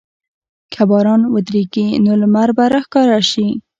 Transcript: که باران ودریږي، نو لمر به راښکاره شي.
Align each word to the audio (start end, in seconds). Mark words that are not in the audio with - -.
که 0.73 0.81
باران 0.89 1.21
ودریږي، 1.33 1.87
نو 2.05 2.11
لمر 2.21 2.49
به 2.57 2.65
راښکاره 2.73 3.19
شي. 3.31 3.47